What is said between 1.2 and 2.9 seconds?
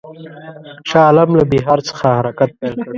له بیهار څخه حرکت پیل کړ.